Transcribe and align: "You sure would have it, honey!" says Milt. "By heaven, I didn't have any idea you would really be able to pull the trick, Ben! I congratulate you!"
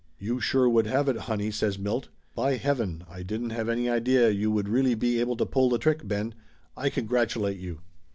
"You 0.17 0.39
sure 0.39 0.67
would 0.67 0.87
have 0.87 1.07
it, 1.09 1.17
honey!" 1.29 1.51
says 1.51 1.77
Milt. 1.77 2.09
"By 2.33 2.55
heaven, 2.55 3.03
I 3.07 3.21
didn't 3.21 3.51
have 3.51 3.69
any 3.69 3.87
idea 3.87 4.31
you 4.31 4.49
would 4.49 4.67
really 4.67 4.95
be 4.95 5.19
able 5.19 5.37
to 5.37 5.45
pull 5.45 5.69
the 5.69 5.77
trick, 5.77 6.07
Ben! 6.07 6.33
I 6.75 6.89
congratulate 6.89 7.59
you!" 7.59 7.81